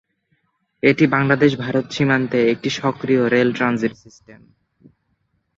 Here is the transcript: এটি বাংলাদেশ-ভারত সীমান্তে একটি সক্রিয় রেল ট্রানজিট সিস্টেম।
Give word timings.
এটি 0.83 1.05
বাংলাদেশ-ভারত 1.07 1.85
সীমান্তে 1.91 2.39
একটি 2.49 2.69
সক্রিয় 2.79 3.23
রেল 3.29 3.49
ট্রানজিট 3.53 3.93
সিস্টেম। 3.95 4.39